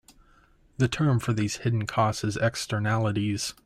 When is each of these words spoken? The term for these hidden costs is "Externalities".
The 0.79 0.87
term 0.87 1.19
for 1.19 1.31
these 1.31 1.57
hidden 1.57 1.85
costs 1.85 2.23
is 2.23 2.35
"Externalities". 2.37 3.53